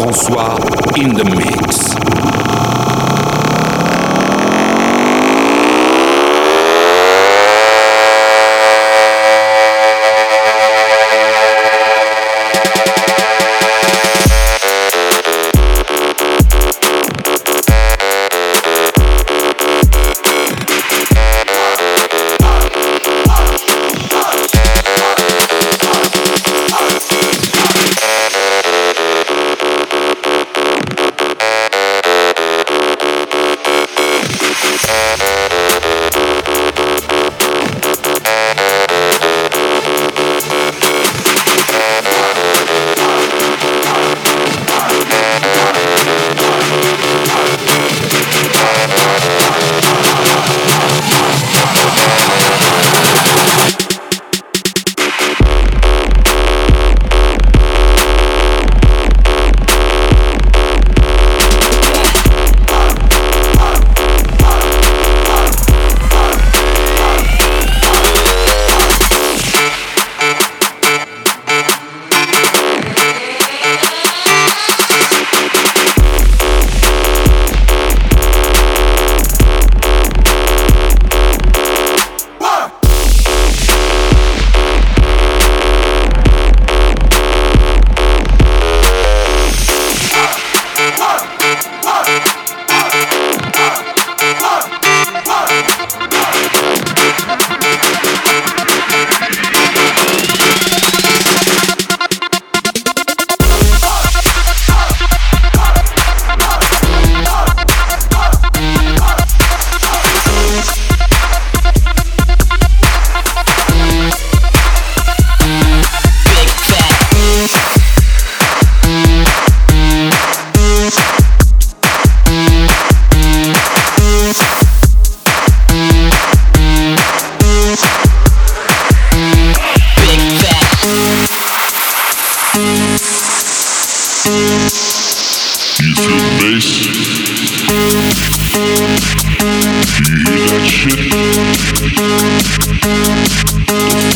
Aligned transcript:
François 0.00 0.56
in 0.96 1.12
the 1.12 1.24
mix. 1.36 2.79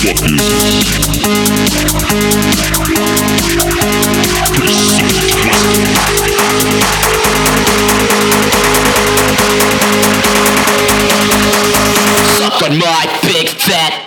Suck 0.05 0.13
on 12.63 12.79
my 12.79 13.21
big 13.23 13.49
fat 13.49 14.04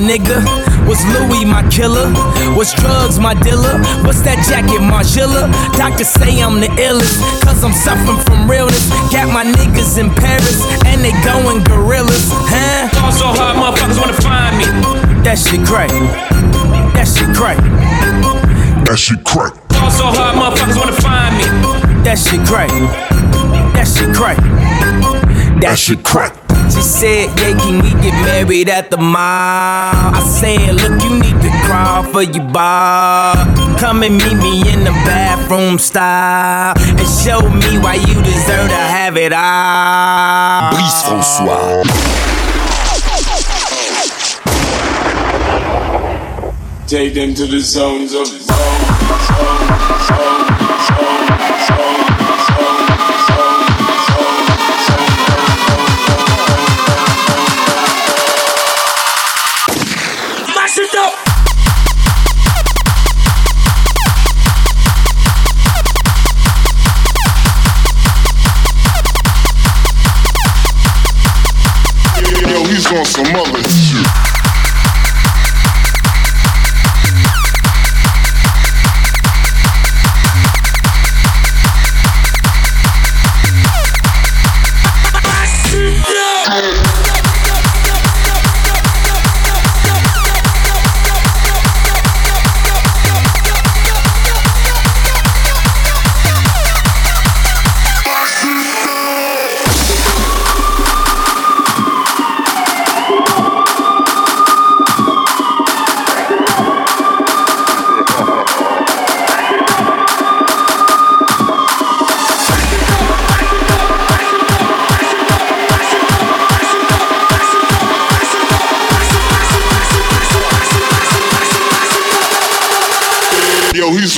nigga? 0.00 0.40
Was 0.88 1.04
Louis 1.12 1.44
my 1.44 1.62
killer? 1.68 2.08
Was 2.56 2.72
drugs 2.74 3.18
my 3.18 3.34
dealer? 3.34 3.78
What's 4.02 4.22
that 4.22 4.40
jacket, 4.48 4.80
Margilla? 4.80 5.46
Doctors 5.76 6.08
say 6.08 6.40
I'm 6.40 6.60
the 6.60 6.68
illest, 6.80 7.20
cause 7.44 7.62
I'm 7.62 7.72
suffering 7.72 8.18
from 8.24 8.50
realness. 8.50 8.88
Got 9.12 9.28
my 9.32 9.44
niggas 9.44 9.98
in 10.00 10.10
Paris, 10.10 10.64
and 10.88 11.04
they 11.04 11.12
going 11.22 11.62
gorillas, 11.64 12.32
huh? 12.48 12.88
Fall 12.96 13.12
so 13.12 13.26
hard, 13.28 13.56
motherfuckers 13.60 14.00
wanna 14.00 14.18
find 14.18 14.56
me. 14.58 14.66
That 15.22 15.38
shit 15.38 15.62
crack. 15.66 15.90
That 16.96 17.06
shit 17.06 17.30
crack. 17.36 17.58
That 18.86 18.98
shit 18.98 19.22
crack. 19.24 19.54
Fall 19.76 19.90
so 19.90 20.06
hard, 20.08 20.34
motherfuckers 20.36 20.76
wanna 20.76 20.96
find 21.00 21.36
me. 21.36 21.44
That 22.02 22.18
shit 22.18 22.40
crack 22.46 22.70
That 23.74 23.86
shit 23.86 24.14
crack. 24.14 24.38
That 25.60 25.78
shit 25.78 26.02
crack. 26.02 26.49
She 26.72 26.82
said, 26.82 27.26
yeah, 27.38 27.58
can 27.58 27.82
we 27.82 27.90
get 28.00 28.14
married 28.24 28.68
at 28.68 28.90
the 28.90 28.96
mall? 28.96 30.14
I 30.14 30.22
said, 30.24 30.74
look, 30.76 31.02
you 31.02 31.18
need 31.18 31.40
to 31.42 31.50
crawl 31.66 32.04
for 32.04 32.22
your 32.22 32.44
bar. 32.50 33.34
Come 33.78 34.02
and 34.02 34.16
meet 34.16 34.36
me 34.36 34.72
in 34.72 34.84
the 34.84 34.92
bathroom 35.04 35.78
style. 35.78 36.74
And 36.78 37.06
show 37.06 37.40
me 37.40 37.78
why 37.78 37.94
you 37.94 38.14
deserve 38.22 38.68
to 38.68 38.76
have 38.76 39.16
it 39.16 39.32
all. 39.32 40.70
Brice 40.72 41.02
François. 41.04 41.84
Take 46.86 47.14
them 47.14 47.34
to 47.34 47.46
the 47.46 47.60
zones 47.60 48.14
of 48.14 48.26
zone, 48.26 48.40
zone, 48.40 49.66
zone, 50.08 50.49
on 73.00 73.04
some 73.04 73.32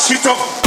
smash 0.00 0.10
it 0.10 0.26
up. 0.26 0.63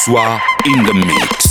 François 0.00 0.40
in 0.64 0.82
the 0.84 0.94
mix. 0.94 1.49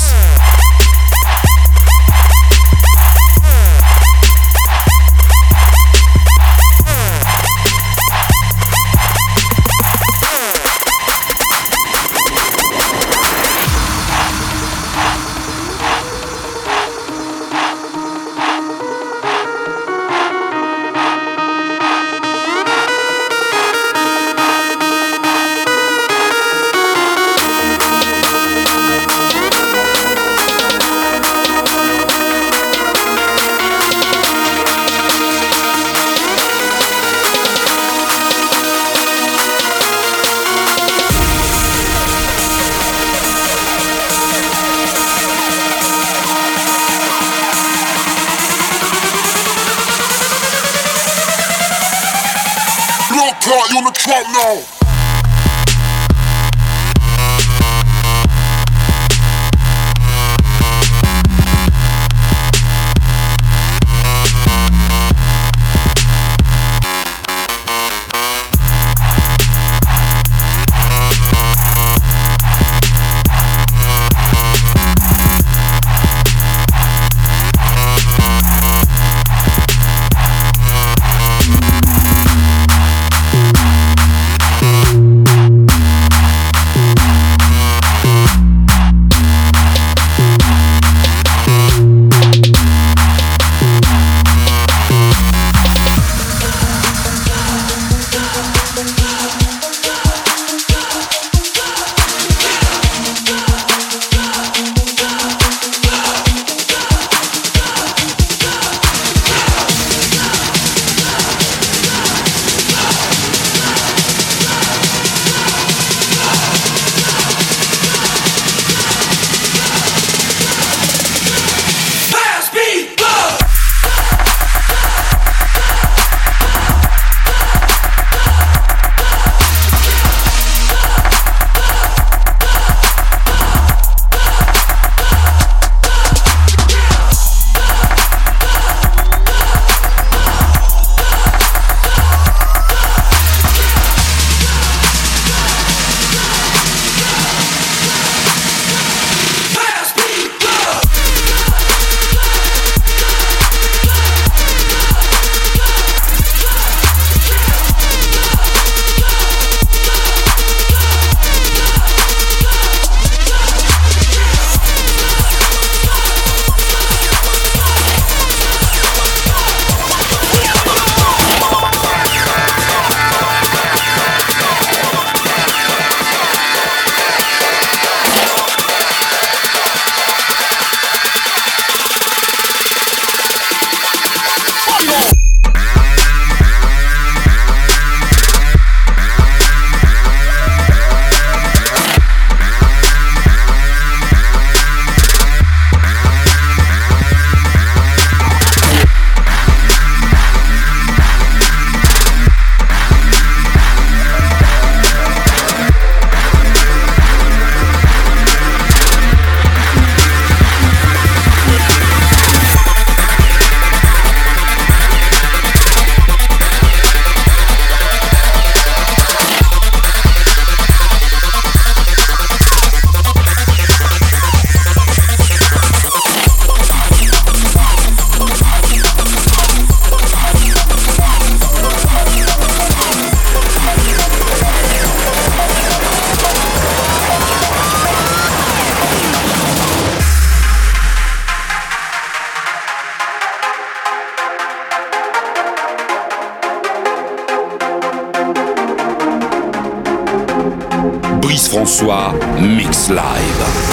François, 251.80 252.14
Mix 252.42 252.90
Live. 252.90 253.69